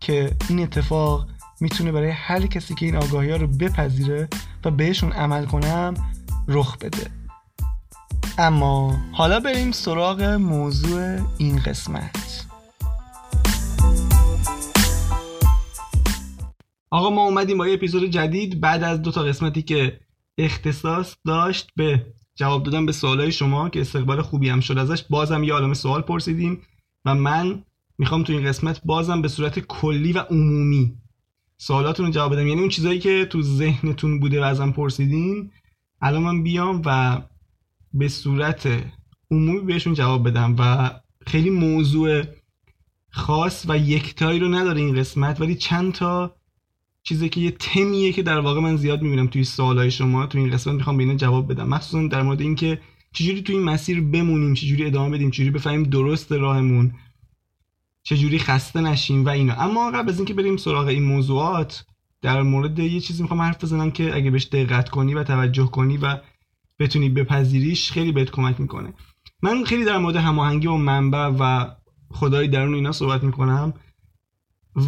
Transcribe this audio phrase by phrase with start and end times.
[0.00, 1.26] که این اتفاق
[1.60, 4.28] می‌تونه برای هر کسی که این آگاهی ها رو بپذیره
[4.64, 5.94] و بهشون عمل کنم
[6.48, 7.10] رخ بده.
[8.38, 12.46] اما حالا بریم سراغ موضوع این قسمت.
[16.90, 20.00] آقا ما اومدیم با یه اپیزود جدید بعد از دو تا قسمتی که
[20.38, 25.02] اختصاص داشت به جواب دادن به سوالای شما که استقبال خوبی هم شد ازش.
[25.10, 26.62] بازم یه عالم سوال پرسیدیم
[27.04, 27.64] و من
[28.00, 30.94] می‌خوام تو این قسمت بازم به صورت کلی و عمومی
[31.58, 32.46] سوالاتون رو جواب بدم.
[32.46, 35.50] یعنی اون چیزایی که تو ذهنتون بوده و ازم پرسیدین
[36.00, 37.22] الان من بیام و
[37.94, 38.68] به صورت
[39.30, 40.90] عمومی بهشون جواب بدم و
[41.26, 42.22] خیلی موضوع
[43.10, 46.36] خاص و یکتایی رو نداره این قسمت ولی چند تا
[47.02, 50.50] چیزی که یه تمیه که در واقع من زیاد می‌بینم توی سوالای شما تو این
[50.50, 51.68] قسمت می‌خوام به اینا جواب بدم.
[51.68, 52.80] مخصوصا در مورد اینکه
[53.12, 56.92] چجوری توی این مسیر بمونیم چجوری ادامه بدیم چجوری بفهمیم درست راهمون.
[58.02, 59.54] چجوری خسته نشیم و اینا.
[59.54, 61.84] اما قبل از اینکه بریم سراغ این موضوعات
[62.22, 65.96] در مورد یه چیزی می‌خوام حرف بزنم که اگه بهش دقت کنی و توجه کنی
[65.96, 66.18] و
[66.78, 68.94] بتونی بپذیریش خیلی بهت کمک می‌کنه.
[69.42, 71.70] من خیلی در مورد هماهنگی و منبع و
[72.10, 73.74] خدای درون اینا صحبت می‌کنم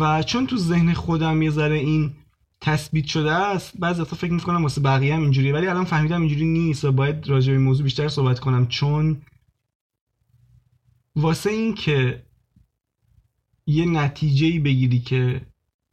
[0.00, 2.14] و چون تو ذهن خودم یه ذره این
[2.60, 6.44] تثبیت شده است بعضی وقتا فکر می‌کنم واسه بقیه هم اینجوریه ولی الان فهمیدم اینجوری
[6.44, 8.66] نیست و باید راجع به موضوع بیشتر صحبت کنم.
[8.66, 9.22] چون
[11.16, 12.22] واسه این که
[13.66, 15.40] یه نتیجه بگیری که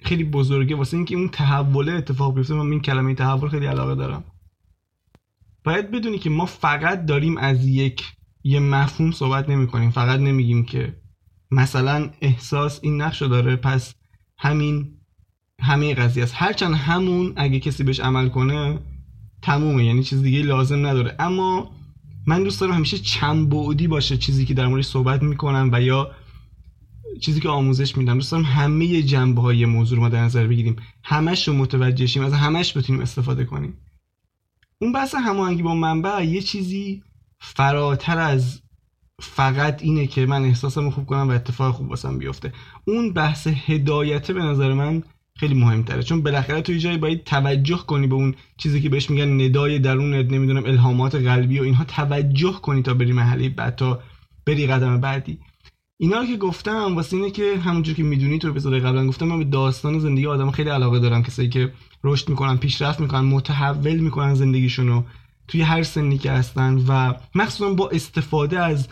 [0.04, 0.76] خیلی بزرگه.
[0.76, 2.54] واسه اینکه اون تحول اتفاق بیفته.
[2.54, 4.24] من این کلمه تحول خیلی علاقه دارم.
[5.64, 8.04] باید بدونی که ما فقط داریم از یک
[8.44, 10.96] یه مفهوم صحبت نمی کنیم فقط نمیگیم که
[11.52, 13.96] مثلا احساس این نقش داره پس
[14.38, 14.98] همین
[15.62, 16.34] همه قضیه است.
[16.38, 18.80] هرچند همون اگه کسی بهش عمل کنه
[19.42, 19.86] تمومه.
[19.86, 21.16] یعنی چیز دیگه لازم نداره.
[21.20, 21.72] اما
[22.26, 26.12] من دوست دارم همیشه چند بعدی باشه چیزی که در موردش صحبت می‌کنم و یا
[27.22, 28.14] چیزی که آموزش میدم.
[28.14, 30.76] دوست دارم همه جنبه های موضوع رو ما در نظر بگیریم.
[31.04, 33.74] همش رو متوجه شیم از همش بتونیم استفاده کنیم.
[34.82, 37.04] اون بحث هماهنگی با منبع یه چیزی
[37.40, 38.62] فراتر از
[39.22, 42.54] فقط اینه که من احساسم خوب کنم و اتفاق خوب واسم بیفته.
[42.86, 45.04] اون بحث هدایته به نظر من
[45.36, 46.04] خیلی مهمتره.
[46.04, 50.32] چون بالاخره توی جایی باید توجه کنی به اون چیزی که بهش میگن ندای درونت
[50.32, 54.00] نمی‌دونم الهامات قلبی و اینها توجه کنی تا بری محلی بعد تا
[54.46, 55.40] بری قدم بعدی.
[56.02, 59.38] اینا رو که گفتم واسه اینه که همونجور که می‌دونی تو اپیزود قبلا گفتم من
[59.38, 61.24] به داستان زندگی آدم خیلی علاقه دارم.
[61.24, 61.74] کسایی که
[62.04, 65.04] رشد می‌کنن پیشرفت می‌کنن متحول می‌کنن زندگیشونو
[65.48, 68.88] توی هر سنی که هستن و مخصوصا با استفاده از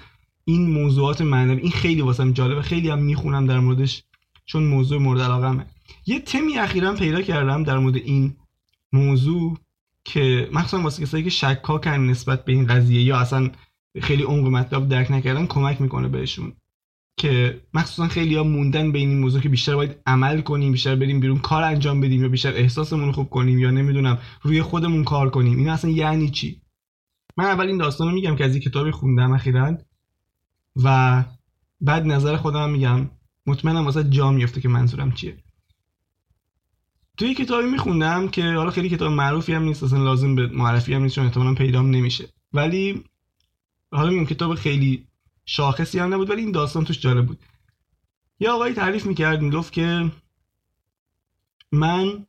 [0.46, 2.62] این موضوعات معنوی این خیلی واسم جالبه.
[2.62, 4.04] خیلی هم می‌خونم در موردش
[4.46, 5.66] چون موضوع مورد علاقمه.
[6.06, 8.36] یه تمی اخیرا پیدا کردم در مورد این
[8.94, 9.58] موضوع
[10.06, 13.50] که مخصوصا واسه کسایی که شکاکن نسبت به این قضیه یا اصلا
[14.02, 16.54] خیلی عمق مطلب درک نکردن کمک می‌کنه بهشون.
[17.18, 21.20] که مخصوصا خیلی ها موندن به این موضوع که بیشتر باید عمل کنیم بیشتر بریم
[21.20, 25.58] بیرون کار انجام بدیم یا بیشتر احساسمون خوب کنیم یا نمی‌دونم روی خودمون کار کنیم
[25.58, 26.62] این اصلا یعنی چی؟
[27.38, 29.78] من اول این داستان رو میگم که از این کتابی خوندم اخیرا
[30.84, 31.24] و
[31.82, 33.10] بعد نظر خودم میگم.
[33.46, 35.38] مطمئنم واسه جا میفته که منظورم چیه.
[37.18, 41.04] توی کتابی میخوندم که حالا خیلی کتاب معروفی هم نیست اصلا لازم به معرفی هم
[41.04, 42.30] نیست چون احتمالا پیدام نمیشه.
[42.54, 43.04] ولی
[43.92, 45.08] حالا میگم کتاب خیلی
[45.50, 47.40] شاخصی هم نبود ولی این داستان توش جالب بود.
[48.40, 50.12] یه آقایی تعریف می‌کرد می‌گفت که
[51.72, 52.26] من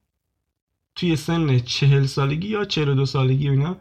[0.95, 3.77] توی سن چهل سالگی یا چهل دو سالگی اینا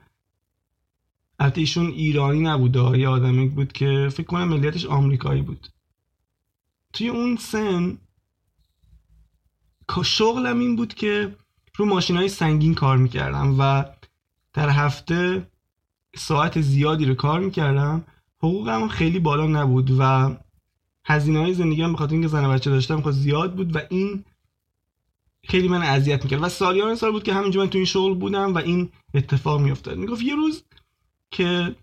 [1.39, 5.67] البته ایشون ایرانی نبود یه آدمی بود که فکر کنم ملیتش آمریکایی بود.
[6.93, 7.97] توی اون سن
[10.03, 11.35] شغلم این بود که
[11.75, 13.85] رو ماشین های سنگین کار می‌کردم و
[14.53, 15.51] در هفته
[16.15, 18.05] ساعت زیادی رو کار می‌کردم
[18.39, 20.35] حقوقم خیلی بالا نبود و
[21.05, 24.23] هزینه های زندگی هم بخاطر اینکه زن بچه داشتم خود زیاد بود و این
[25.43, 26.43] خیلی من اذیت می‌کرد.
[26.43, 29.97] و سالیان سال بود که همینجا من تو این شغل بودم و این اتفاق میافتاد.
[29.97, 30.63] می‌گفت یه روز
[31.31, 31.75] که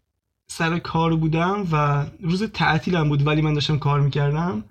[0.47, 4.65] سر کار بودم و روز تعطیلم بود ولی من داشتم کار می‌کردم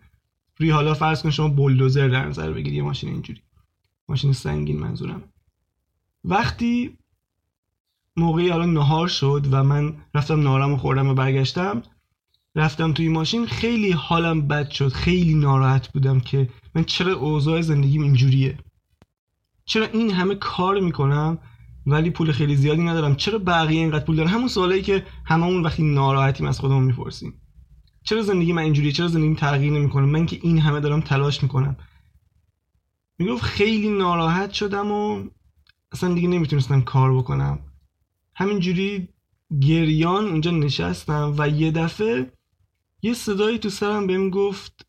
[0.57, 3.41] روی حالا فرض کن شما بولدوزر در نظر بگیری یه ماشین اینجوری.
[4.09, 5.23] ماشین سنگین منظورم.
[6.23, 6.97] وقتی
[8.17, 11.81] موقعی حالا نهار شد و من رفتم نارم و خوردم و برگشتم.
[12.55, 18.01] رفتم توی ماشین خیلی حالم بد شد خیلی ناراحت بودم که من چرا اوضاع زندگیم
[18.01, 18.57] اینجوریه؟
[19.65, 21.37] چرا این همه کار می‌کنم
[21.85, 25.83] ولی پول خیلی زیادی ندارم؟ چرا بقیه اینقدر پول دارن؟ همون سوالایی که هممون وقتی
[25.83, 27.41] ناراحتیم از خودمون می‌پرسیم.
[28.03, 31.75] چرا زندگی من اینجوریه؟ چرا زندگیم تغییر نمی‌کنه؟ من که این همه دارم تلاش می‌کنم.
[33.19, 35.23] می‌گفت خیلی ناراحت شدم و
[35.91, 37.59] اصلا دیگه نمی‌تونستم کار بکنم.
[38.35, 39.09] همینجوری
[39.61, 42.31] گریان اونجا نشستم و یه دفعه
[43.01, 44.85] یه صدایی تو سرم بهم گفت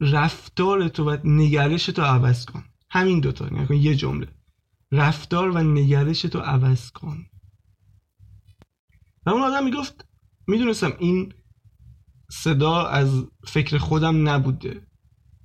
[0.00, 2.64] رفتار تو و نگرش تو عوض کن.
[2.90, 4.28] همین دوتا یعنی یه جمله.
[4.92, 7.26] رفتار و نگرش تو عوض کن.
[9.26, 10.08] و اون آدم می‌گفت
[10.46, 11.32] می‌دونستم این
[12.30, 14.86] صدا از فکر خودم نبوده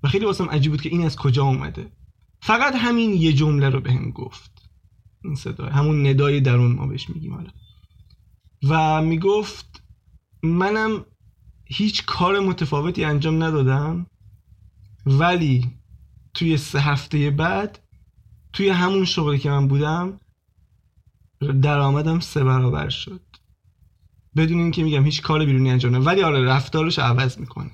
[0.04, 1.92] و خیلی واسم عجیب بود که این از کجا اومده.
[2.42, 4.61] فقط همین یه جمله رو بهم گفت.
[5.24, 7.50] این صدا همون ندای درون ما بهش میگیم حالا.
[8.70, 9.84] و می‌گفت
[10.44, 11.06] منم
[11.66, 14.06] هیچ کار متفاوتی انجام ندادم
[15.06, 15.72] ولی
[16.34, 17.80] توی سه هفته بعد
[18.54, 20.20] توی همون شغلی که من بودم
[21.62, 23.22] درآمدم سه برابر شد.
[24.36, 27.72] بدون اینکه میگم هیچ کار بیرونی انجام ندادم ولی آره رفتارش عوض می‌کنه.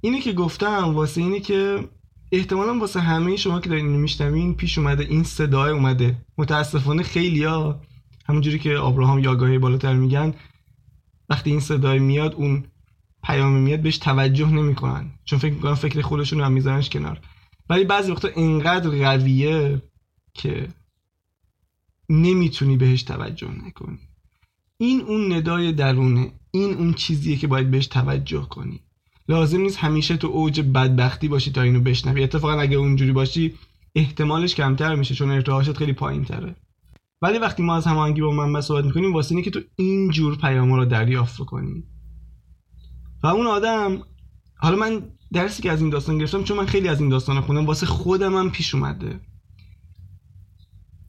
[0.00, 1.88] اینه که گفتم واسه اینه که
[2.32, 6.16] احتمالا واسه همه شما که دارین میشنوین پیش اومده این صدای اومده.
[6.38, 7.80] متاسفانه خیلیا
[8.26, 10.34] همونجوری که آبراهام یاگاهی بالاتر میگن
[11.28, 12.64] وقتی این صدای میاد اون
[13.22, 15.10] پیام میاد بهش توجه نمی‌کنن.
[15.24, 17.20] چون فکر می‌کنن فکر خودشون رو هم میذارنش کنار.
[17.68, 19.82] ولی بعضی وقتا اینقدر قویه
[20.34, 20.68] که
[22.08, 23.98] نمی‌تونی بهش توجه نکنی.
[24.78, 26.32] این اون ندای درونه.
[26.50, 28.80] این اون چیزیه که باید بهش توجه کنی.
[29.32, 32.22] لازم نیست همیشه تو اوج بدبختی باشی تا اینو بشنوی.
[32.22, 33.54] اتفاقا اگه اونجوری باشی
[33.94, 36.56] احتمالش کمتر میشه چون ارتعاشت خیلی پایین تره
[37.22, 40.38] ولی وقتی ما از هماهنگی با منبع صحبت می‌کنیم واسه اینه که تو این جور
[40.52, 41.84] رو دریافت کنی.
[43.22, 44.02] و اون آدم
[44.56, 45.02] حالا من
[45.32, 48.36] درسی که از این داستان گرفتم چون من خیلی از این داستان خوندم واسه خودم
[48.36, 49.20] هم پیش اومده.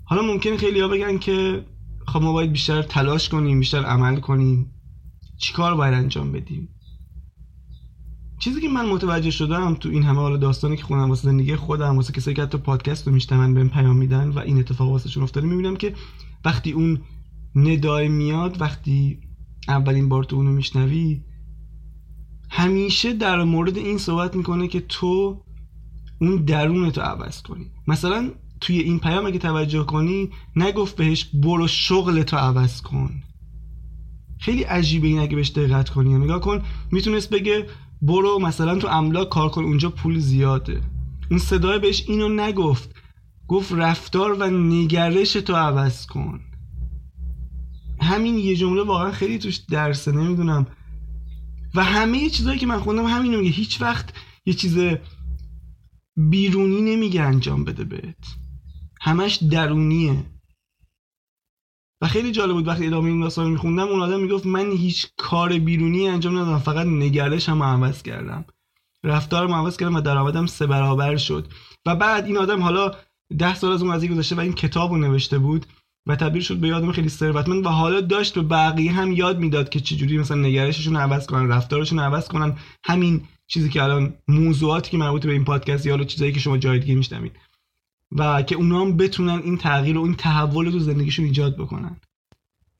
[0.03, 1.65] حالا ممکن خیلی ها بگن که
[2.07, 4.71] خب ما باید بیشتر تلاش کنیم بیشتر عمل کنیم.
[5.37, 6.69] چیکار باید انجام بدیم؟
[8.43, 11.95] چیزی که من متوجه شدم تو این همه حالا داستانی که خونم واسه زندگی خودم
[11.95, 15.47] واسه کسایی که حتی پادکست رو میشنون بهم پیام میدن و این اتفاق واسهشون افتاده
[15.47, 15.93] می‌بینم که
[16.45, 17.01] وقتی اون
[17.55, 19.19] ندای میاد وقتی
[19.67, 21.21] اولین بار تو اونو میشنوی
[22.49, 25.43] همیشه در مورد این صحبت می‌کنه که تو
[26.21, 27.71] اون درونتو عوض کنی.
[27.87, 28.31] مثلا
[28.61, 33.23] توی این پیام اگه توجه کنی نگفت بهش برو شغلتو عوض کن.
[34.39, 36.13] خیلی عجیبه این اگه بهش دقت کنی.
[36.13, 36.61] نگاه کن
[36.91, 37.65] می‌تونست بگه
[38.07, 40.81] برو مثلا تو املاک کار کن اونجا پول زیاده.
[41.31, 42.95] اون صدای بهش اینو نگفت.
[43.47, 46.39] گفت رفتار و نگرش تو عوض کن.
[48.01, 50.67] همین یه جمله واقعا خیلی توش درسه نمی‌دونم.
[51.75, 54.13] و همه چیزهایی که من خوندم همینو میگه هیچ وقت
[54.45, 54.77] یه چیز
[56.17, 58.25] بیرونی نمیگه انجام بده بهت.
[59.01, 60.25] همش درونیه.
[62.03, 65.57] و خیلی جالب بود وقتی ادامه این داستان میخوندم اون آدم می‌گفت من هیچ کار
[65.57, 68.45] بیرونی انجام ندادم فقط نگرش هم عوض کردم.
[69.03, 71.47] رفتارم عوض کردم و درآمدم سه برابر شد.
[71.85, 72.91] و بعد این آدم حالا
[73.37, 75.65] ده سال از اون قضیه گذشته و این کتاب رو نوشته بود
[76.07, 79.69] و تبدیل شد به آدم خیلی ثروتمند و حالا داشت به بقیه هم یاد می‌داد
[79.69, 82.57] که چجوری مثلا نگرششون عوض کنن رفتارشون عوض کنن.
[82.83, 86.95] همین چیزی که الان موضوعاتی که مربوط به این پادکست یا چیزایی که شما جای
[86.95, 87.31] میشنوید.
[88.17, 91.99] و که اونا هم بتونن این تغییر و این تحول رو تو زندگیشون ایجاد بکنن.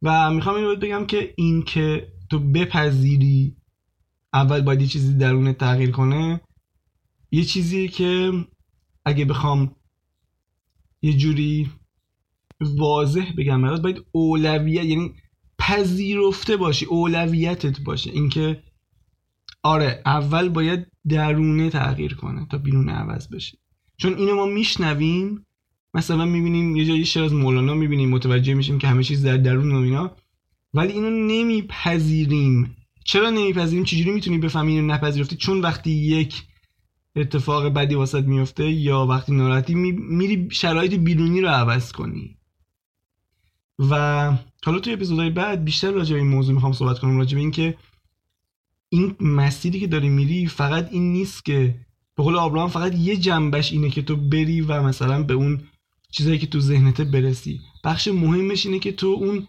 [0.01, 3.55] و می‌خوام این رو بگم که این که تو بپذیری
[4.33, 6.41] اول باید یه چیزی درون تغییر کنه
[7.31, 8.31] یه چیزی که
[9.05, 9.75] اگه بخوام
[11.01, 11.71] یه جوری
[12.61, 15.13] واضح بگم برات باید اولویت یعنی
[15.59, 18.11] پذیرفته باشی اولویتت باشه.
[18.11, 18.63] اینکه
[19.63, 23.57] آره اول باید درونه تغییر کنه تا بیرون عوض بشه.
[23.97, 25.45] چون اینو ما میشنویم
[25.93, 29.71] مثلا می‌بینیم یه جایی شعر از مولانا می‌بینیم متوجه میشیم که همه چیز در درون
[29.71, 30.15] و اینا.
[30.73, 32.75] ولی اینو نمیپذیریم.
[33.05, 36.43] چرا نمیپذیریم؟ چجوری می‌تونی بفهمی اینو نپذیرفتی؟ چون وقتی یک
[37.15, 42.37] اتفاق بدی واسط میفته یا وقتی ناراحتی میری شرایط بیرونی رو عوض کنی.
[43.79, 43.93] و
[44.65, 47.77] حالا توی اپیزودهای بعد بیشتر راجع به این موضوع می‌خوام صحبت کنم راجع به اینکه
[48.89, 51.75] این مسیری که داری میری فقط این نیست که
[52.17, 55.61] به قول آبراهام فقط یه جنبش اینه که تو بری و مثلا به اون
[56.11, 57.59] چیزایی که تو ذهنته برسی.
[57.83, 59.47] بخش مهمش اینه که تو اون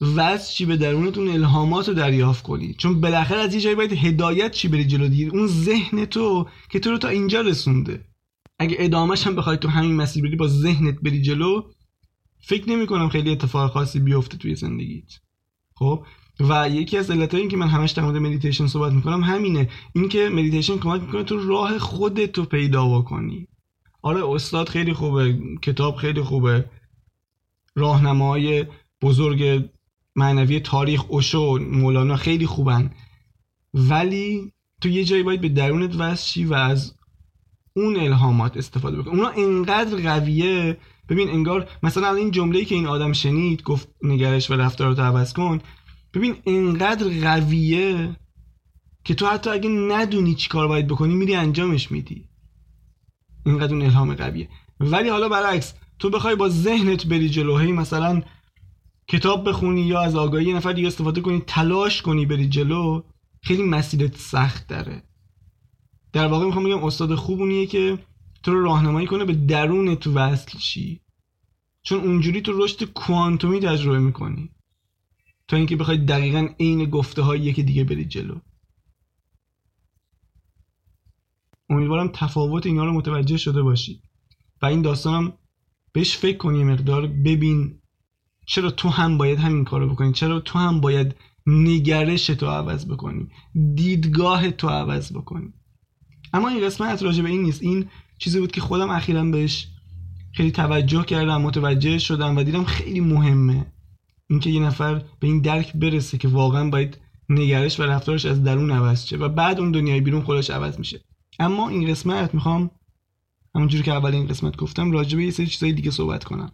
[0.00, 2.74] وز چی به درونتون الهامات رو دریافت کنی.
[2.74, 6.80] چون بالاخره از یه جایی باید هدایت چی بری جلو دیر اون ذهن تو که
[6.80, 8.04] تو رو تا اینجا رسونده.
[8.58, 11.62] اگه ادامهش هم بخوای تو همین مسیر بری با ذهنت بری جلو
[12.40, 15.12] فکر نمی کنم خیلی اتفاق خاصی بیفته توی زندگیت.
[15.74, 16.06] خب؟
[16.40, 19.68] و یکی از علتایی که من همش در مورد مدیتیشن صحبت می‌کنم همینه.
[19.94, 23.48] اینکه مدیتیشن کمک می‌کنه تو راه خودت رو پیدا بکنی.
[24.02, 26.64] آره استاد خیلی خوبه کتاب خیلی خوبه.
[27.74, 28.66] راهنمای
[29.02, 29.68] بزرگ
[30.16, 32.90] معنوی تاریخ اوشو مولانا خیلی خوبن.
[33.74, 36.94] ولی تو یه جایی باید به درونت وصل و از
[37.76, 39.14] اون الهامات استفاده بکنی.
[39.14, 40.76] اونا انقدر قویه.
[41.08, 45.58] ببین انگار مثلا این جمله‌ای که این آدم شنید گفت نگرش و رفتاراتو عوض کن.
[46.14, 48.16] ببین انقدر قویه
[49.04, 52.28] که تو حتی اگه ندونی چی کار باید بکنی میری انجامش میدی.
[53.46, 54.48] اینقدر اون الهام قویه.
[54.80, 58.22] ولی حالا برعکس تو بخوای با ذهنت بری جلو مثلا
[59.08, 63.02] کتاب بخونی یا از آگاهی یه نفر دیگه استفاده کنی تلاش کنی بری جلو
[63.42, 65.02] خیلی مسیرت سخت داره.
[66.12, 67.98] در واقع می‌خوام بگم استاد خوب که
[68.42, 71.00] تو رو راهنمایی کنه به درون تو وصل شی.
[71.82, 74.50] چون اونجوری تو رشد کوانتومی تجربه می‌کنی.
[75.50, 78.38] تا اینکه بخوای دقیقا عین گفته هایی که دیگه بری جلو.
[81.70, 84.02] امیدوارم تفاوت اینا رو متوجه شده باشی.
[84.62, 85.32] و این داستانم
[85.92, 87.80] بهش فکر کنی مقدار ببین
[88.46, 91.16] چرا تو هم باید همین کارو بکنی چرا تو هم باید
[91.46, 93.28] نگرش تو عوض بکنی
[93.74, 95.52] دیدگاه تو عوض بکنی.
[96.32, 97.62] اما این قسمت راجع به این نیست.
[97.62, 97.88] این
[98.18, 99.68] چیزی بود که خودم اخیرا بهش
[100.32, 103.72] خیلی توجه کردم متوجه شدم و دیدم خیلی مهمه.
[104.30, 108.70] اینکه یه نفر به این درک برسه که واقعا باید نگرش و رفتارش از درون
[108.70, 111.00] عوض شه و بعد اون دنیای بیرون خودش عوض میشه.
[111.38, 112.70] اما این قسمت می‌خوام
[113.54, 116.52] همونجوری که اول این قسمت گفتم راجع به یه سری چیزای دیگه صحبت کنم.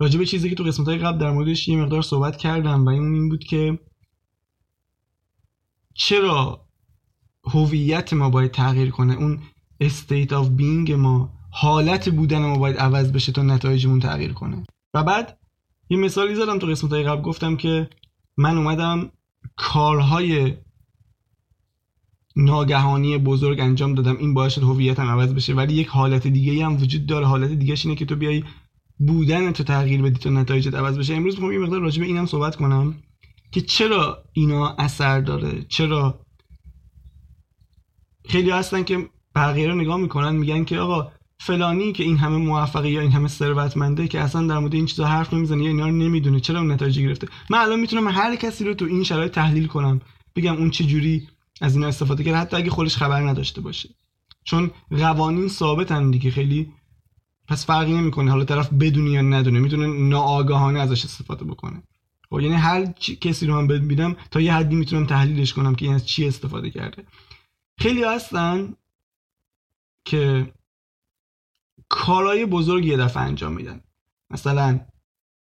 [0.00, 2.88] راجع به چیزی که تو قسمت های قبل در موردش یه مقدار صحبت کردم و
[2.88, 3.78] این این بود که
[5.94, 6.66] چرا
[7.44, 9.42] هویت ما باید تغییر کنه؟ اون
[9.82, 14.64] state of being ما حالت بودن ما باید عوض بشه تا نتایجمون تغییر کنه.
[14.94, 15.38] و بعد
[15.90, 17.90] یه مثالی زدم تو قسمت های قبل گفتم که
[18.36, 19.10] من اومدم
[19.56, 20.56] کارهای
[22.36, 24.16] ناگهانی بزرگ انجام دادم.
[24.16, 25.54] این باعث شد هویتم عوض بشه.
[25.54, 27.26] ولی یک حالت دیگه هم وجود داره.
[27.26, 28.44] حالت دیگه اینه که تو بیای
[28.98, 31.14] بودن تو تغییر بدی تا نتایجت عوض بشه.
[31.14, 32.94] امروز می‌خوام یه مقدار راجع به اینم صحبت کنم
[33.52, 36.20] که چرا اینا اثر داره؟ چرا
[38.28, 42.90] خیلی هستن که بقیه رو نگاه می‌کنن میگن که آقا فلانی که این همه موفقه
[42.90, 45.92] یا این همه ثروتمنده که اصلا در مورد این چیزا حرف نمی‌زنه یا اینا رو
[45.92, 49.66] نمی‌دونه چرا اون نتایج گرفته؟ من الان می‌تونم هر کسی رو تو این شرایط تحلیل
[49.66, 50.00] کنم
[50.36, 51.28] بگم اون چه جوری
[51.60, 53.88] از اینا استفاده کرده حتی اگه خودش خبر نداشته باشه.
[54.44, 56.72] چون قوانین ثابتن دیگه خیلی
[57.48, 61.82] پس فرقی نمی‌کنه حالا طرف بدونی یا ندونه می‌تونه ناآگاهانه ازش استفاده بکنه.
[62.30, 62.86] خب یعنی هر
[63.20, 66.70] کسی رو هم ببینم تا یه حدی می‌تونم تحلیلش کنم که این از چی استفاده
[66.70, 67.04] کرده.
[67.78, 68.74] خیلی هستن
[70.04, 70.52] که
[71.88, 73.80] کارهای بزرگ یه دفعه انجام میدن.
[74.30, 74.80] مثلا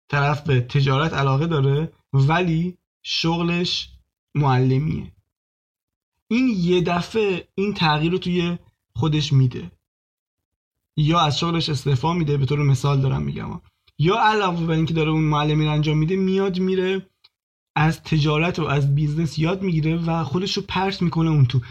[0.09, 3.89] طرف به تجارت علاقه داره ولی شغلش
[4.35, 5.11] معلمیه.
[6.27, 8.57] این یه دفعه این تغییر رو توی
[8.95, 9.71] خودش میده.
[10.97, 13.61] یا از شغلش استعفا میده به طور مثال دارم میگم.
[13.99, 17.09] یا علاوه بر اینکه داره اون معلمی رو انجام میده میاد میره
[17.75, 21.61] از تجارت و از بیزنس یاد می‌گیره و خودش رو پرت می‌کنه اون تو.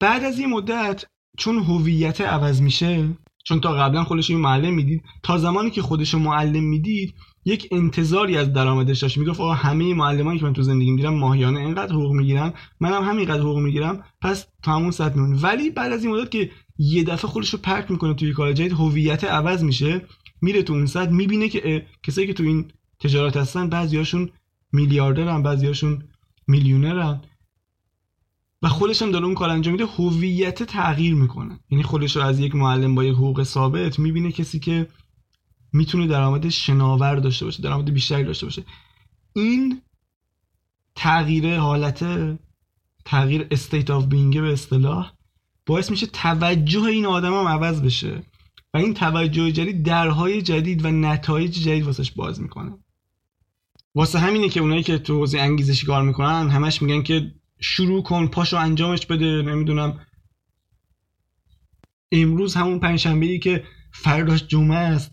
[0.00, 1.04] بعد از یه مدت
[1.38, 3.08] چون هویت عوض میشه
[3.44, 8.52] چون تا قبلا خودش معلم می‌دید تا زمانی که خودش معلم می‌دید یک انتظاری از
[8.52, 9.18] درآمدش داشت.
[9.18, 13.40] می‌گفت آقا همه معلمانی که من تو زندگی می‌گیرم ماهیانه اینقدر حقوق می‌گیرم منم همینقدر
[13.40, 15.40] حقوق می‌گیرم پس تا همون سطح میمونه.
[15.40, 18.72] ولی بعد از این مدت که یه دفعه خودش رو پرت می‌کنه توی کار جدید
[18.72, 20.02] هویت عوض میشه
[20.42, 24.30] میره تو اون سطح می‌بینه که کسایی که تو این تجارت هستن بعضیاشون
[24.72, 26.02] میلیاردرن بعضیاشون
[26.48, 27.20] میلیونرن.
[28.62, 31.60] و خودش هم داره اون کار انجام میده هویت تغییر می‌کنه.
[31.70, 34.86] یعنی خودش رو از یک معلم با یک حقوق ثابت می‌بینه کسی که
[35.72, 38.64] می‌تونه درآمد شناور داشته باشه درآمد بیشتری داشته باشه.
[39.32, 39.82] این
[40.94, 42.04] تغییر حالت
[43.04, 45.12] تغییر state of being به اصطلاح
[45.66, 48.22] باعث میشه توجه این آدم هم عوض بشه
[48.74, 52.78] و این توجه جدید درهای جدید و نتایج جدید واسش باز می‌کنه.
[53.94, 58.26] واسه همینه که اونایی که تو حوزه انگیزشی کار می‌کنن همش میگن که شروع کن
[58.26, 60.00] پاشو انجامش بده نمی‌دونم.
[62.12, 65.12] امروز همون پنجشنبه ای که فرداش جمعه است.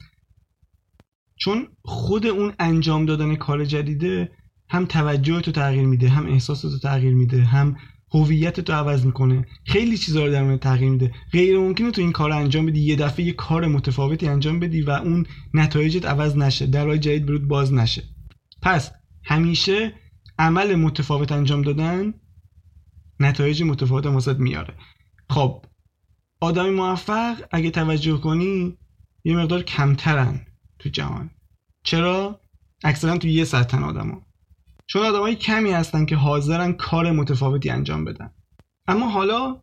[1.36, 4.32] چون خود اون انجام دادن کار جدیده
[4.70, 7.76] هم توجه تو تغییر میده هم احساس تو تغییر میده هم
[8.12, 9.46] هویت تو عوض می‌کنه.
[9.66, 11.12] خیلی چیزا رو در تغییر میده.
[11.32, 14.90] غیر ممکنه تو این کار انجام بدی یه دفعه یه کار متفاوتی انجام بدی و
[14.90, 18.04] اون نتایجت عوض نشه درهای جدید برود باز نشه.
[18.62, 18.92] پس
[19.26, 19.94] همیشه
[20.40, 22.14] عمل متفاوت انجام دادن
[23.20, 24.74] نتایج متفاوت واسط میاره.
[25.30, 25.66] خب
[26.40, 28.78] آدمی موفق اگه توجه کنی
[29.24, 30.42] یه مقدار کمترن
[30.80, 31.30] تو جهان.
[31.84, 32.42] چرا؟
[32.84, 34.22] اکثرا تو یه سطحن آدما.
[34.88, 38.32] چون آدمای کمی هستن که حاضرن کار متفاوتی انجام بدن.
[38.88, 39.62] اما حالا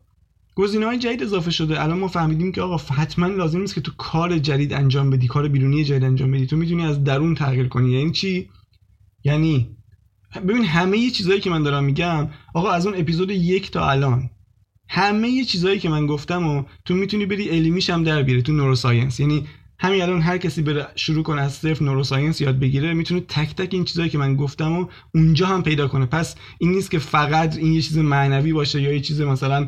[0.55, 1.83] گزینه های جدید اضافه شده.
[1.83, 5.47] الان ما فهمیدیم که آقا حتما لازم نیست که تو کار جدید انجام بدی کار
[5.47, 6.45] بیرونی جدید انجام بدی.
[6.45, 7.91] تو می‌تونی از درون تغییر کنی.
[7.91, 8.49] یعنی چی؟
[9.23, 9.77] یعنی
[10.39, 14.29] ببین همه یه چیزایی که من دارم میگم آقا از اون اپیزود یک تا الان
[14.89, 18.51] همه یه چیزایی که من گفتم و تو می‌تونی بری علمیش هم در بیاری تو
[18.51, 19.19] نوروساینس.
[19.19, 19.47] یعنی
[19.79, 23.73] همین الان هر کسی بره شروع کنه از صفر نوروساینس یاد بگیره می‌تونه تک تک
[23.73, 26.05] این چیزایی که من گفتم و اونجا هم پیدا کنه.
[26.05, 29.67] پس این نیست که فقط این یه چیز معنوی باشه یا یه چیز مثلا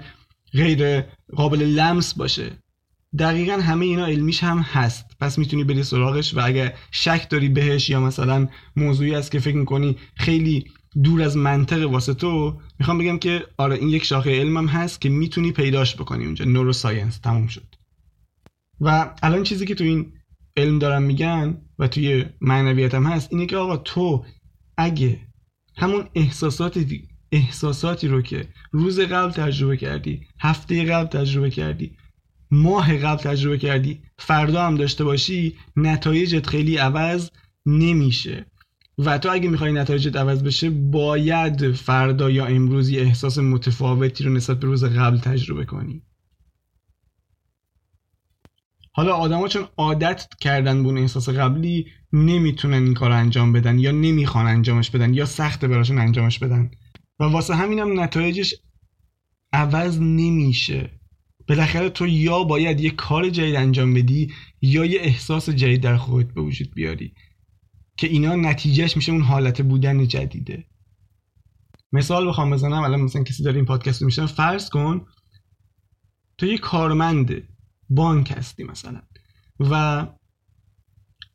[0.54, 1.02] غیر
[1.36, 2.52] قابل لمس باشه.
[3.20, 5.06] دقیقا همه اینا علمیش هم هست.
[5.20, 9.56] پس می‌تونی بری سراغش و اگه شک داری بهش یا مثلا موضوعی است که فکر
[9.56, 10.66] می‌کنی خیلی
[11.04, 15.10] دور از منطق واسه تو می‌خوام بگم که آره این یک شاخه علمم هست که
[15.10, 16.46] می‌تونی پیداش بکنی اونجا.
[16.46, 17.76] نوروساینس تموم شد.
[18.82, 20.14] و الان چیزی که تو این
[20.58, 24.26] علم دارم میگن و توی معنویت هم هست اینه که آقا تو
[24.78, 25.20] اگه
[25.78, 31.98] همون احساساتی احساساتی رو که روز قبل تجربه کردی هفته قبل تجربه کردی
[32.52, 34.02] ماه قبل تجربه کردی.
[34.20, 37.30] فردا هم داشته باشی نتایجت خیلی عوض
[37.66, 38.46] نمیشه.
[38.98, 44.60] و تو اگه می‌خوای نتایجت عوض بشه باید فردا یا امروزی احساس متفاوتی رو نسبت
[44.60, 46.02] به روز قبل تجربه کنی.
[48.92, 53.92] حالا آدما چون عادت کردن به اون احساس قبلی نمی‌تونن این کار انجام بدن یا
[53.92, 56.72] نمی‌خوان انجامش بدن یا سخت براشون انجامش بدن.
[57.20, 58.56] و واسه همینم نتایجش
[59.54, 60.97] عوض نمیشه.
[61.48, 66.34] بالاخره تو یا باید یه کار جدید انجام بدی یا یه احساس جدید در خودت
[66.34, 67.14] به وجود بیاری
[67.98, 70.66] که اینا نتیجهش میشه اون حالت بودن جدیده.
[71.92, 75.06] مثال بخوام بزنم الان مثلا کسی داره این پادکست رو میشه فرض کن
[76.38, 77.48] تو یه کارمند
[77.90, 79.02] بانک هستی مثلا
[79.60, 80.08] و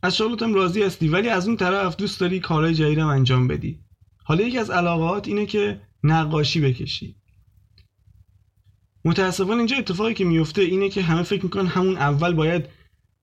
[0.03, 3.81] از شغلت راضی هستی ولی از اون طرف دوست داری کارهای جدیدم انجام بدی.
[4.25, 7.22] حالا یکی از علاقات اینه که نقاشی بکشی.
[9.05, 12.69] متاسفانه اینجا اتفاقی که میفته اینه که همه فکر می‌کنن همون اول باید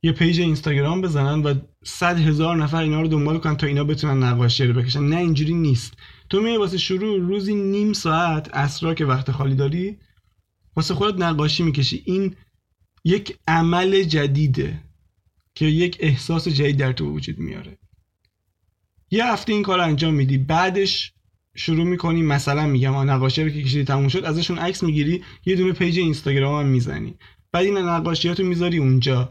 [0.03, 4.23] یه پیج اینستاگرام بزنن و صد هزار نفر اینا رو دنبال کنن تا اینا بتونن
[4.23, 5.03] نقاشی رو بکشن.
[5.03, 5.93] نه اینجوری نیست.
[6.29, 9.97] تو می واسه شروع روزی نیم ساعت اسرا که وقت خالی داری
[10.75, 12.03] واسه خودت نقاشی می‌کشی.
[12.05, 12.35] این
[13.05, 14.83] یک عمل جدیده
[15.55, 17.77] که یک احساس جدید در تو وجود میاره.
[19.11, 21.13] یه هفته این کار انجام میدی بعدش
[21.59, 25.73] شروع می‌کنی مثلا میگم نقاشی رو که کشیدی تموم شد ازشون عکس می‌گیری یه دونه
[25.73, 27.15] پیج اینستاگرام هم می‌زنی.
[27.51, 29.29] بعد این نقاشیاتو می‌ذاری اونجا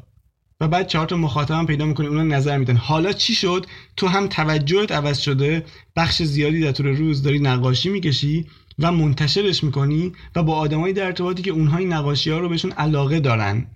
[0.60, 2.76] و بعد چهار تا مخاطبم پیدا می‌کنی اونا نظر میدن.
[2.76, 5.64] حالا چی شد؟ تو هم توجهت عوض شده
[5.96, 8.46] بخش زیادی در طول روز داری نقاشی می‌کشی
[8.78, 13.20] و منتشرش می‌کنی و با آدمایی در ارتباطی که اونها این ها رو بهشون علاقه
[13.20, 13.66] دارن.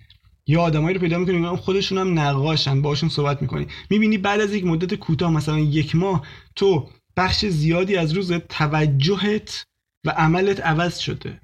[0.47, 3.67] یا آدمایی رو پیدا می‌کنی اون خودشون هم نقاشن باشون صحبت می‌کنی.
[3.89, 6.21] می‌بینی بعد از یک مدت کوتاه مثلا یک ماه
[6.55, 9.63] تو بخش زیادی از روز توجهت
[10.05, 11.41] و عملت عوض شده.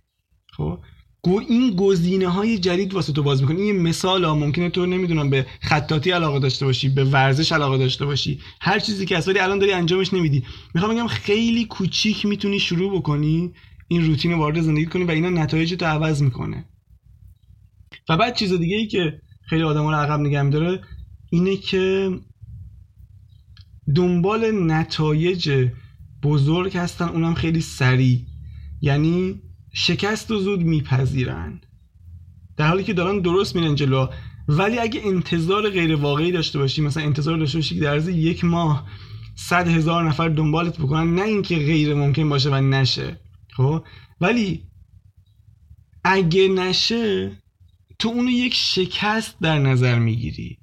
[0.51, 0.79] خب؟
[1.47, 3.61] این گزینه های جدید واسه تو باز می‌کنه.
[3.61, 8.05] این مثال ها ممکنه تو نمی‌دونم به خطاطی علاقه داشته باشی به ورزش علاقه داشته
[8.05, 8.39] باشی.
[8.61, 10.43] هر چیزی که اصلا الان داری انجامش نمیدی.
[10.73, 13.53] می‌خوام بگم خیلی کوچیک می‌تونی شروع بکنی
[13.87, 16.65] این روتین وارد زندگی کنی و اینا نتایج تو عوض می‌کنه.
[18.09, 20.81] و بعد چیز دیگه ای که خیلی آدم رو عقب نگه میداره
[21.29, 22.09] اینه که
[23.95, 25.69] دنبال نتایج
[26.23, 28.19] بزرگ هستن اونم خیلی سریع.
[28.81, 29.41] یعنی
[29.73, 31.61] شکست و زود میپذیرن.
[32.57, 34.07] در حالی که دارن درست میرن جلو.
[34.47, 38.45] ولی اگه انتظار غیر واقعی داشته باشی مثلا انتظار داشته باشی که در عرض یک
[38.45, 38.89] ماه
[39.35, 43.19] صد هزار نفر دنبالت بکنن نه اینکه غیر ممکن باشه و نشه.
[43.53, 43.83] خب؟
[44.21, 44.63] ولی
[46.03, 47.31] اگه نشه
[47.99, 50.58] تو اونو یک شکست در نظر می‌گیری.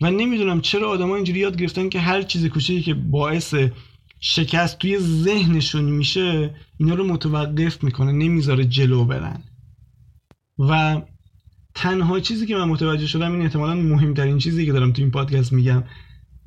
[0.00, 3.54] و نمی‌دونم چرا آدم اینجوری یاد گرفتن که هر چیز کوچیکی که باعث
[4.20, 9.42] شکست توی ذهنشون میشه اینا رو متوقف می‌کنه نمی‌ذاره جلو برن.
[10.58, 11.02] و
[11.74, 15.52] تنها چیزی که من متوجه شدم این احتمالا مهمترین چیزی که دارم تو این پادکست
[15.52, 15.84] میگم.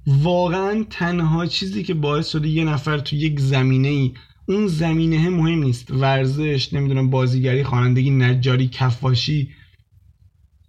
[0.07, 4.13] واقعا تنها چیزی که باعث شده یه نفر تو یک زمینه ای
[4.47, 5.91] اون زمینه مهم نیست.
[5.91, 9.49] ورزش نمی‌دونم بازیگری خوانندگی نجاری کفاشی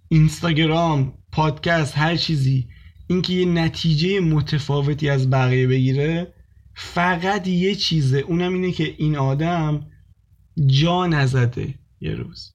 [0.09, 2.67] اینستاگرام پادکست هر چیزی.
[3.07, 6.35] اینکه یه نتیجه متفاوتی از بقیه بگیره
[6.75, 9.91] فقط یه چیزه اونم اینه که این آدم
[10.67, 12.55] جا نزده یه روز.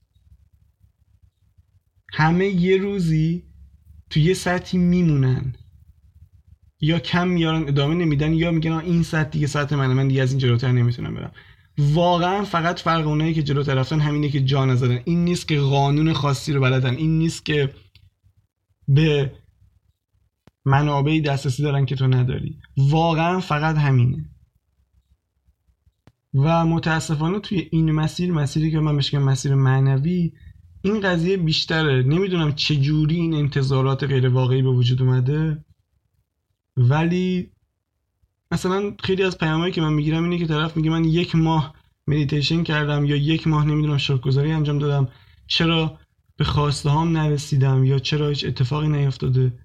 [2.13, 3.43] همه یه روزی
[4.09, 5.55] تو یه سطحی میمونن.
[6.81, 10.31] یا کم میارن ادامه نمیدن یا میگن این سطح دیگه سطح منه من دیگه از
[10.31, 11.31] این جلوتر نمی‌تونم برم.
[11.77, 15.01] واقعا فقط فرق اونایی که جلوتر رفتن همینه که جا نزدن.
[15.05, 16.95] این نیست که قانون خاصی رو بلدن.
[16.95, 17.73] این نیست که
[18.87, 19.31] به
[20.65, 22.59] منابعی دسترسی دارن که تو نداری.
[22.77, 24.29] واقعا فقط همینه.
[26.33, 30.33] و متاسفانه توی این مسیر مسیری که من بهش مسیر معنوی
[30.81, 32.03] این قضیه بیشتره.
[32.03, 35.65] نمی‌دونم چجوری این انتظارات غیر واقعی به وجود اومده.
[36.77, 37.51] ولی
[38.51, 41.73] مثلا خیلی از پیامایی که من می‌گیرم اینه که طرف میگه من یک ماه
[42.07, 45.09] مدیتیشن کردم یا یک ماه نمی‌دونم شکرگزاری انجام دادم.
[45.47, 45.99] چرا
[46.37, 49.59] به خواسته هام نرسیدم یا چرا هیچ اتفاقی نیفتاده؟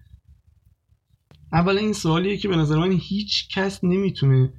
[1.55, 4.53] اولا این سوالیه که به نظر من هیچ کس نمی‌تونه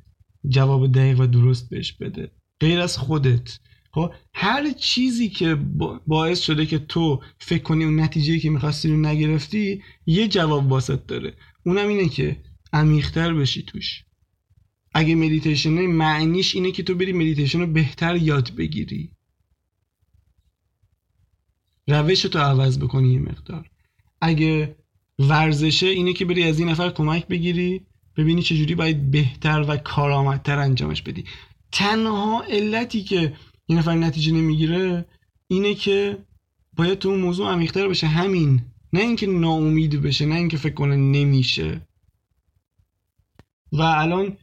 [0.47, 2.31] جواب دقیق و درست بهش بده.
[2.59, 3.59] غیر از خودت.
[3.91, 5.55] خب هر چیزی که
[6.07, 11.05] باعث شده که تو فکر کنی اون نتیجه که می‌خواستی رو نگرفتی یه جواب واست
[11.05, 11.33] داره.
[11.65, 14.03] اونم اینه که عمیقتر بشی توش.
[14.93, 19.11] اگه مدیتیشن معنیش اینه که تو بری مدیتیشن رو بهتر یاد بگیری.
[21.87, 23.69] روش تو عوض بکنی یه مقدار.
[24.21, 24.75] اگه
[25.19, 27.81] ورزشه اینه که بری از این نفر کمک بگیری
[28.17, 31.23] ببینی چجوری باید بهتر و کارآمدتر انجامش بدی.
[31.71, 33.33] تنها علتی که
[33.67, 35.05] یه نفر نتیجه نمی‌گیره
[35.47, 36.17] اینه که
[36.73, 38.07] باید تو اون موضوع عمیقتر بشه.
[38.07, 38.61] همین.
[38.93, 41.81] نه اینکه ناامید بشه نه اینکه فکر کنه نمیشه.
[43.71, 44.37] و الان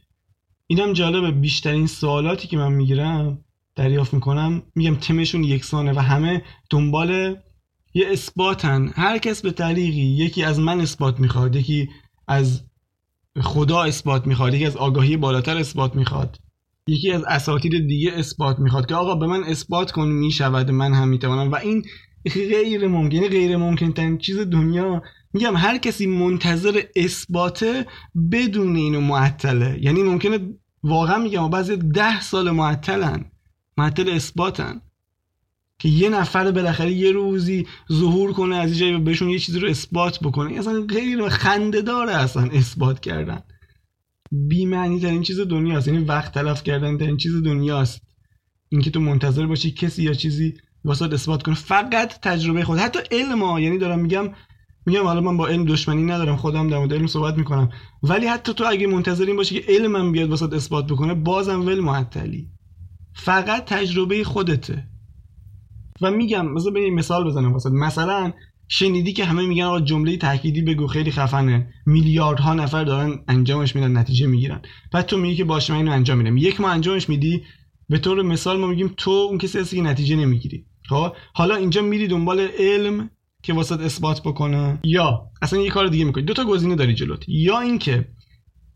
[0.67, 7.35] اینم جالبه بیشترین سوالاتی که من می‌گیرم دریافت می‌کنم میگم تمشون یکسانه و همه دنبال
[7.93, 8.91] یه اثباتن.
[8.95, 11.89] هر کس به طریقی یکی از من اثبات می‌خواد یکی
[12.27, 12.63] از
[13.41, 16.37] خدا اثبات می‌خواد یکی از آگاهی بالاتر اثبات می‌خواد
[16.87, 21.07] یکی از اساتید دیگه اثبات می‌خواد که آقا به من اثبات کن می‌شود من هم
[21.07, 21.51] می‌توانم.
[21.51, 21.83] و این
[22.33, 25.01] غیر ممکن یعنی غیر ممکن چیز دنیا
[25.33, 27.85] میگم هر کسی منتظر اثباته
[28.31, 29.79] بدون اینو معطله.
[29.81, 30.39] یعنی ممکنه
[30.83, 33.25] واقعا میگم بعضی ده سال معطلن
[33.77, 34.81] معطل اثباتن.
[35.83, 40.19] که یه نفر بالاخره یه روزی ظهور کنه از جایی بهشون یه چیزی رو اثبات
[40.19, 40.59] بکنه.
[40.59, 43.43] اصلا غیر خنده داره اصلا اثبات کردن.
[44.31, 45.87] بیمعنی ترین چیز دنیاست.
[45.87, 48.01] یعنی وقت تلف کردن ترین چیز دنیاست.
[48.69, 50.53] اینکه تو منتظر باشی کسی یا چیزی
[50.85, 51.55] واسه اثبات کنه.
[51.55, 52.79] فقط تجربه خود.
[52.79, 53.59] حتی علم ها.
[53.59, 54.29] یعنی دارم میگم
[54.85, 56.35] میگم حالا من با علم دشمنی ندارم.
[56.35, 57.69] خودم در مورد علم صحبت می‌کنم.
[58.03, 61.79] ولی حتی تو اگه منتظر این باشی که علمم بیاد واسه اثبات بکنه بازم ول
[61.79, 62.47] معطلی
[63.15, 64.92] فقط تجربه خودته.
[66.03, 68.33] و میگم مثلا به مثال بزنم واسه مثلا
[68.67, 71.73] شنیدی که همه میگن آقا جمله تأکیدی بگو خیلی خفنه.
[71.85, 74.61] میلیاردها نفر دارن انجامش میدن نتیجه می‌گیرن.
[74.91, 76.37] بعد تو میگی که باشه من اینو انجام میدم.
[76.37, 77.43] یک ما انجامش میدی
[77.89, 80.65] به طور مثال ما میگیم تو اون کسی هستی که نتیجه نمی‌گیری.
[80.89, 83.09] خب؟ حالا اینجا میری دنبال علم
[83.43, 84.79] که واسط اثبات بکنه.
[84.83, 86.23] یا اصلا یه کار دیگه می‌کنی.
[86.23, 87.23] دو تا گزینه داری جلوت.
[87.27, 88.07] یا اینکه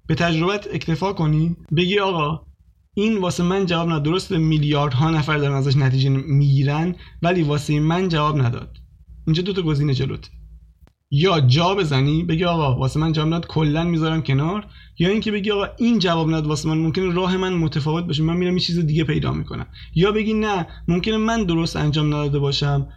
[0.08, 2.47] به تجربت اکتفا کنی بگی آقا
[2.98, 4.04] این واسه من جواب نداد.
[4.04, 8.78] درست میلیاردها نفر دارن ازش نتیجه می‌گیرن ولی واسه من جواب نداد.
[9.28, 10.30] اینجا دو تا گزینه جلوت.
[11.12, 14.66] یا جا بزنی بگی آقا واسه من جواب نداد کلا می‌ذارم کنار
[15.00, 18.38] یا اینکه بگی آقا این جواب نداد واسه من ممکنه راه من متفاوت باشه من
[18.38, 19.68] میرم یه چیز دیگه پیدا می‌کنم.
[19.96, 22.88] یا بگی نه ممکنه من درست انجام نداده باشم.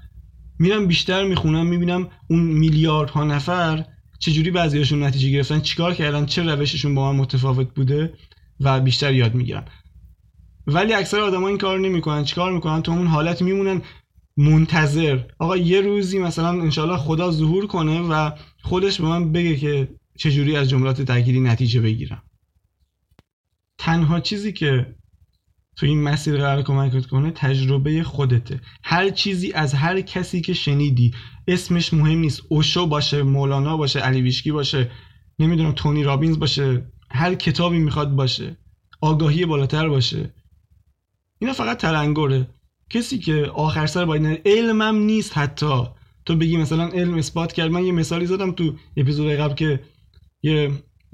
[0.59, 3.85] میرم بیشتر می‌خونم می‌بینم اون میلیاردها نفر
[4.19, 8.15] چجوری بعضیاشون نتیجه گرفتن چیکار کردن چه روششون با من متفاوت بوده
[8.61, 9.65] و بیشتر یاد می‌گیرم.
[10.75, 12.25] ولی اکثر آدما این کار نمی‌کنن.
[12.25, 13.83] چیکار می‌کنن؟ تو اون حالت میمونن
[14.37, 15.21] منتظر.
[15.39, 18.31] آقا یه روزی مثلا انشالله خدا ظهور کنه و
[18.63, 22.23] خودش به من بگه که چجوری از جملات تغییری نتیجه بگیرم.
[23.79, 24.95] تنها چیزی که
[25.77, 28.61] تو این مسیر قرار کمکت کنه تجربه خودته.
[28.85, 31.15] هر چیزی از هر کسی که شنیدی
[31.49, 32.43] اسمش مهم نیست.
[32.49, 34.91] اوشو باشه مولانا باشه علی باشه
[35.39, 38.57] نمی‌دونم تونی رابینز باشه هر کتابی می‌خواد باشه
[39.01, 40.35] آگاهی بالاتر باشه.
[41.40, 42.48] اینا فقط تلنگره.
[42.90, 45.83] کسی که آخر سر باید علمم نیست حتی.
[46.26, 47.70] تو بگی مثلا علم اثبات کرد.
[47.70, 49.81] من یه مثالی زدم تو اپیزود قبل که
[50.42, 50.70] یه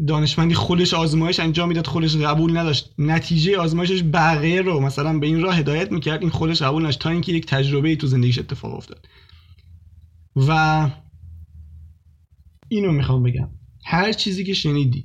[0.07, 2.95] دانشمندی خودش آزمایش انجام می‌داد خودش قبول نداشت.
[2.99, 6.21] نتیجه آزمایشش بقیه رو مثلا به این راه هدایت می‌کرد.
[6.21, 9.09] این خودش قبول نداشت تا اینکه یک تجربه ای تو زندگیش اتفاق افتاد.
[10.37, 10.91] و
[12.69, 13.49] اینو می‌خوام بگم.
[13.85, 15.05] هر چیزی که شنیدی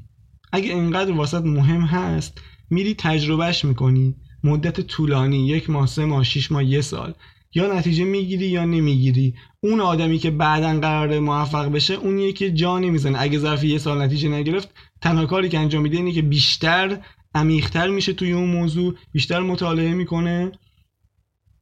[0.51, 4.15] اگه انقدر واسط مهم هست میری تجربهش می‌کنی.
[4.43, 7.13] مدت طولانی یک ماه سه ماه شیش ماه یه سال.
[7.56, 9.34] یا نتیجه می‌گیری یا نمی‌گیری.
[9.60, 13.21] اون آدمی که بعدا قرار موفق بشه اون یکی جا نمی‌زنه.
[13.21, 14.69] اگه ظرف یه سال نتیجه نگرفت
[15.01, 16.97] تنها کاری که انجام میده اینه که بیشتر
[17.36, 20.51] عمیقتر میشه توی اون موضوع بیشتر مطالعه می‌کنه.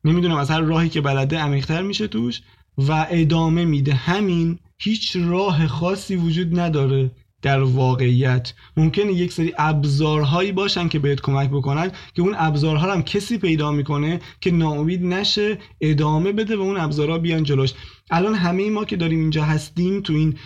[0.03, 2.41] نمی‌دونم از هر راهی که بلده عمیقتر میشه توش
[2.77, 3.93] و ادامه میده.
[3.93, 7.11] همین هیچ راه خاصی وجود نداره.
[7.41, 8.54] در واقعیت.
[8.78, 13.71] ممکنه یک سری ابزارهایی باشن که بهت کمک بکنن که اون ابزارها هم کسی پیدا
[13.71, 17.73] می‌کنه که ناامید نشه ادامه بده و اون ابزارها بیان جلوش.
[18.12, 20.38] الان همه ما که داریم اینجا هستیم تو این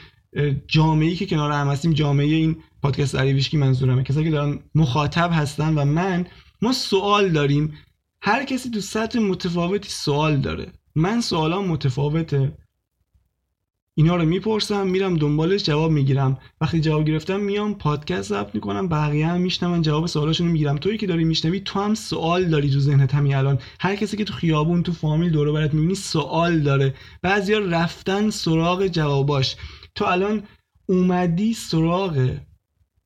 [0.68, 4.04] جامعه که کنار هم هستیم جامعه این پادکست علیویشکی منظورمه.
[4.04, 6.26] کسایی که دارن مخاطب هستن و من
[6.62, 7.74] ما سوال داریم.
[8.22, 10.72] هر کسی تو سطح متفاوتی سوال داره.
[10.96, 12.58] من سوالام متفاوته.
[13.96, 16.38] اینا رو می‌پرسم میرم دنبالش جواب می‌گیرم.
[16.62, 20.78] وقتی جواب گرفتم میام پادکست ضبط می‌کنم بقیه هم میشنون جواب سوالاشون می‌گیرم.
[20.78, 23.60] تویی که داری میشنوی تو هم سوال داری تو ذهنت همین الان.
[23.80, 26.94] هر کسی که تو خیابون تو فامیل دور برات می‌بینی سوال داره.
[27.22, 29.56] بعضیا رفتن سراغ جواباش.
[29.96, 30.44] تو الان
[30.86, 32.38] اومدی سراغ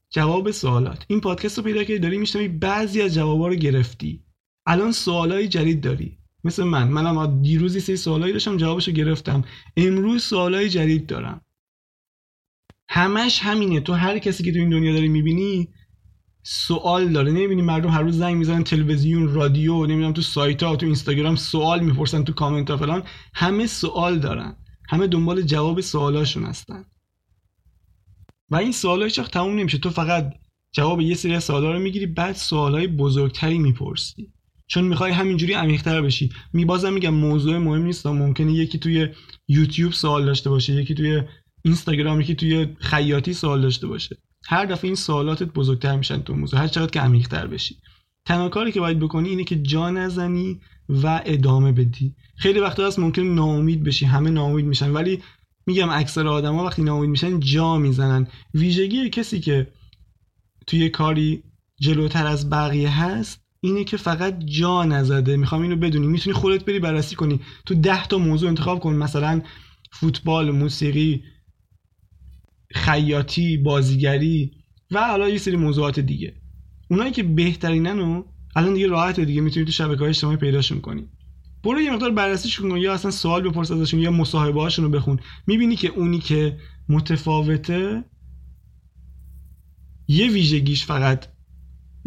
[0.10, 1.06] جواب سوالات.
[1.08, 4.24] این پادکست رو پیدا کردی داری میشنوی بعضی از جوابا رو گرفتی.
[4.66, 6.17] الان سوالای جدید داری.
[6.44, 6.88] مثل من.
[6.88, 9.44] منم دیروزی سه سوالایی داشتم جوابشو گرفتم.
[9.78, 11.42] امروز سوالای جدید دارم.
[12.90, 13.80] همش همینه.
[13.80, 15.70] تو هر کسی که تو این دنیا داری می‌بینی
[16.44, 17.32] سوال داره.
[17.32, 21.80] نمی‌بینی مردم هر روز زنگ می‌زنن تلویزیون رادیو نمی‌دونم تو سایت ها تو اینستاگرام سوال
[21.80, 23.04] می‌پرسن تو کامنت ها فلان.
[23.34, 24.58] همه سوال دارن.
[24.90, 26.86] همه دنبال جواب سوالاشون هستن.
[28.50, 29.78] و این سوال هیچ تموم نمیشه.
[29.78, 30.34] تو فقط
[30.72, 34.34] جواب یه سری سوالا رو می‌گیری بعد سوالای بزرگتری می‌پرسی.
[34.68, 36.30] چون می‌خوای همینجوری عمیق‌تر بشی.
[36.54, 39.08] می بازم میگم موضوع مهم نیست ممکنه یکی توی
[39.48, 41.22] یوتیوب سوال داشته باشه یکی توی
[41.62, 44.18] اینستاگرام یکی توی خیاطی سوال داشته باشه.
[44.46, 46.60] هر دفعه این سوالاتت بزرگتر میشن تو موضوع.
[46.60, 47.76] هر چقدر که عمیق‌تر بشی.
[48.26, 52.16] تنها کاری که باید بکنی اینه که جا نزنی و ادامه بدی.
[52.38, 54.06] خیلی وقتا هست ممکن ناامید بشی.
[54.06, 54.92] همه ناامید میشن.
[54.92, 55.20] ولی
[55.66, 58.28] میگم اکثر آدما وقتی ناامید میشن جا می‌زنن.
[58.54, 59.68] ویژگی کسی که
[60.68, 61.44] توی کاری
[61.80, 65.38] جلوتر از بقیه هست اینه که فقط جا نزده.
[65.38, 66.08] می‌خوام اینو بدونی.
[66.08, 67.40] می‌تونی خودت بری بررسی کنی.
[67.66, 68.96] تو ده تا موضوع انتخاب کن.
[68.96, 69.42] مثلا
[69.92, 71.24] فوتبال موسیقی
[72.72, 74.52] خیاطی بازیگری
[74.92, 76.34] و حالا یه سری موضوعات دیگه.
[76.90, 78.24] اونایی که بهترینن و
[78.56, 79.42] الان دیگه راحته دیگه.
[79.42, 81.08] می‌تونی تو شبکه های اجتماعی پیداشون کنی.
[81.64, 82.78] برو یه مقدار بررسیش کن.
[82.78, 85.20] یا اصلا سوال بپرس ازشون یا مصاحبه هاشون رو بخون.
[85.48, 86.58] می‌بینی که اونی که
[86.90, 88.04] متفاوته
[90.08, 91.37] یه ویژگیش فقط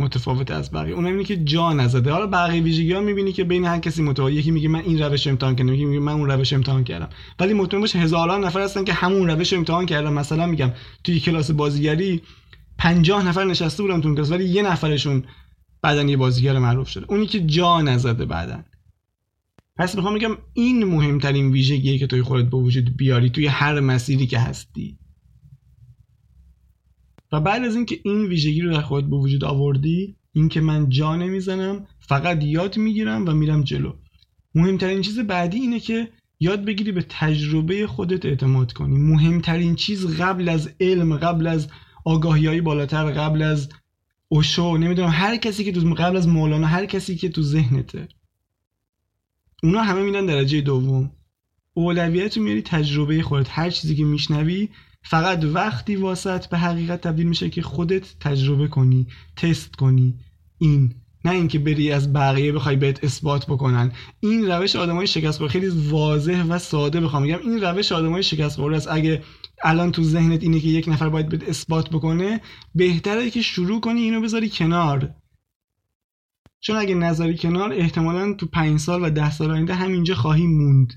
[0.01, 0.95] متفاوت از بقیه.
[0.95, 2.13] اون اینه که جا نزده.
[2.13, 4.33] حالا بقیه ویژگی ها می‌بینی که بین هر کسی متفاوت.
[4.33, 7.09] یکی میگه من این روش امتحان کردم یکی میگه من اون روش امتحان کردم.
[7.41, 10.13] ولی مطمئن باش هزاران نفر هستن که همون روش امتحان کردن.
[10.13, 10.73] مثلا میگم
[11.05, 12.23] توی کلاس بازیگری
[12.79, 15.25] 50 نفر نشسته بودن تو کلاس ولی یه نفرشون
[15.83, 17.07] بعدن یه بازیگر معروف شده.
[17.09, 18.65] اونی که جا نزده بعدن
[19.77, 24.27] پس می‌خوام میگم این مهمترین ویژگیه که توی خودت به وجود بیاری توی هر مسیری
[24.27, 24.99] که هستی.
[27.33, 31.17] و بعد از اینکه این ویژگی رو در خودت به وجود آوردی اینکه من جا
[31.17, 33.93] نمی‌زنم فقط یاد می‌گیرم و میرم جلو.
[34.55, 36.09] مهمترین چیز بعدی اینه که
[36.41, 38.99] یاد بگیری به تجربه خودت اعتماد کنی.
[38.99, 41.69] مهمترین چیز قبل از علم قبل از
[42.05, 43.69] آگاهی های بالاتر قبل از
[44.29, 48.09] اوشو نمی‌دونم هر کسی که تو قبل از مولانا هر کسی که تو ذهنته.
[49.63, 51.11] اونا همه میدن درجه دوم.
[51.75, 53.47] اولویت رو میاری تجربه خودت.
[53.51, 54.69] هر چیزی که میشنوی
[55.03, 60.15] فقط وقتی واسط به حقیقت تبدیل میشه که خودت تجربه کنی تست کنی.
[60.59, 60.95] این.
[61.25, 63.93] نه اینکه بری از بقیه بخوای بهت اثبات بکنن.
[64.21, 67.39] این روش آدمای شکست خورده خیلی واضح و ساده بخوام بگم.
[67.45, 68.89] این روش آدمای شکست خورده است.
[68.91, 69.23] اگه
[69.65, 72.41] الان تو ذهنت اینه که یک نفر باید بهت اثبات بکنه
[72.75, 75.15] بهتره که شروع کنی اینو بذاری کنار.
[76.61, 80.93] چون اگه نظری کنار احتمالا تو پنج سال و ده سال آینده همینجا خواهی موند.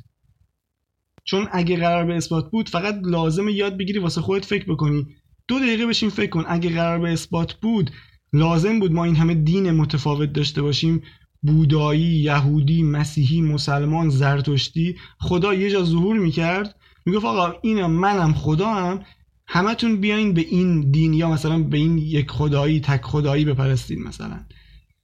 [1.23, 5.07] چون اگه قرار به اثبات بود فقط لازم یاد بگیری واسه خودت فکر بکنی.
[5.47, 6.45] دو دقیقه بشین فکر کن.
[6.47, 7.91] اگه قرار به اثبات بود
[8.33, 11.01] لازم بود ما این همه دین متفاوت داشته باشیم.
[11.41, 14.95] بودایی، یهودی، مسیحی، مسلمان، زرتشتی.
[15.19, 16.75] خدا یه جا ظهور می‌کرد.
[17.05, 19.03] می‌گفت آقا اینم منم خدا هم
[19.47, 24.39] همتون بیاین به این دین یا مثلا به این یک خدایی تک خدایی بپرستین مثلا.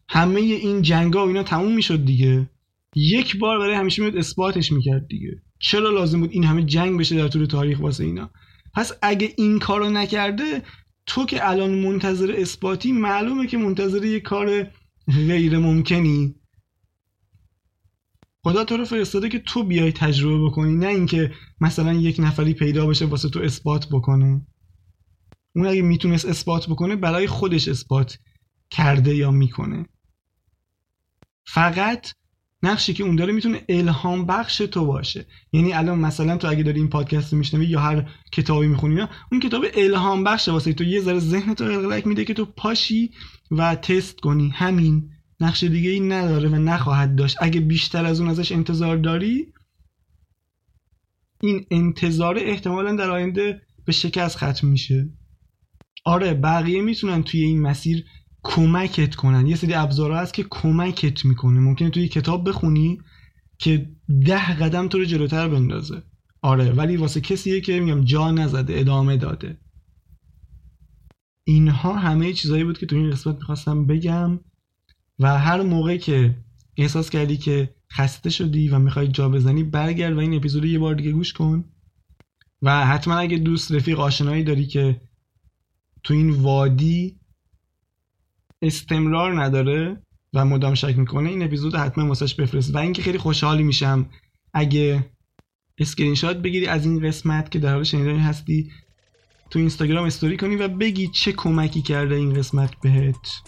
[0.10, 2.50] همه این جنگا و اینا تموم می‌شد دیگه.
[2.96, 5.42] یک بار برای همیشه میاد اثباتش می‌کرد دیگه.
[5.60, 8.30] چرا لازم بود این همه جنگ بشه در طول تاریخ واسه اینا؟
[8.74, 10.64] پس اگه این کارو نکرده
[11.06, 14.68] تو که الان منتظر اثباتی معلومه که منتظر یه کار
[15.08, 16.36] غیر ممکنی
[18.44, 22.88] خدا تو رو فرستاده که تو بیای تجربه بکنی نه اینکه مثلا یک نفری پیدا
[22.88, 24.42] بشه واسه تو اثبات بکنه.
[25.56, 28.18] اون اگه می‌تونست اثبات بکنه برای خودش اثبات
[28.70, 29.86] کرده یا می‌کنه.
[31.46, 32.08] فقط
[32.64, 35.26] نقشی که اون داره می‌تونه الهام بخش تو باشه.
[35.54, 39.42] یعنی الان مثلا تو اگه داری این پادکست رو میشنوی یا هر کتابی می‌خونی اون
[39.42, 40.84] کتاب الهام بخش واسه تو.
[40.84, 43.12] یه ذره ذهن تو قلقلک میده که تو پاشی
[43.52, 44.50] و تست کنی.
[44.50, 45.10] همین.
[45.40, 47.38] نقش دیگه ای نداره و نخواهد داشت.
[47.42, 49.54] اگه بیشتر از اون ازش انتظار داری
[51.42, 55.10] این انتظار احتمالا در آینده به شکست ختم میشه.
[56.06, 58.06] آره بقیه می‌تونن توی این مسیر
[58.44, 59.48] کمکت کنن.
[59.48, 61.60] یه سری ابزارها هست که کمکت می‌کنه.
[61.60, 62.98] ممکنه توی کتاب بخونی
[63.58, 63.90] که
[64.26, 66.04] ده قدم تو رو جلوتر بندازه.
[66.42, 69.58] آره ولی واسه کسیه که میگم جا نزده ادامه داده.
[71.44, 74.40] اینها همه چیزهایی بود که تو این قسمت می‌خواستم بگم
[75.20, 76.36] و هر موقع که
[76.78, 80.96] احساس کردی که خسته شدی و می‌خوای جا بزنی برگرد و این اپیزود یه بار
[80.96, 81.66] دیگه گوش کن
[82.62, 85.02] و حتما اگه دوست رفیق آشنایی داری که
[86.04, 87.19] تو این وادی
[88.62, 90.02] استمرار نداره
[90.34, 94.10] و مدام شک می‌کنه این اپیزود حتما واسش بفرست و اینکه خیلی خوشحال میشم
[94.54, 95.12] اگه
[95.78, 98.72] اسکرین شات بگیری از این قسمت که در حال شنیدن هستی
[99.50, 103.42] تو اینستاگرام استوری کنی و بگی چه کمکی کرده این قسمت بهت.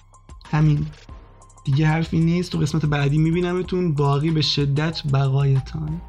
[0.52, 0.86] همین.
[1.66, 2.52] دیگه حرفی نیست.
[2.52, 3.94] تو قسمت بعدی میبینمتون.
[3.94, 6.02] باقی به شدت بقایتان.